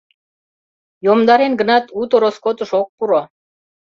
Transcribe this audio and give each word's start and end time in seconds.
Йомдарен 1.05 1.53
гынат, 1.59 1.85
уто 1.99 2.15
роскотыш 2.23 2.69
ок 2.81 2.87
пуро. 2.97 3.21